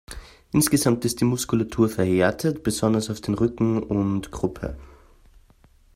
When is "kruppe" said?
4.31-4.75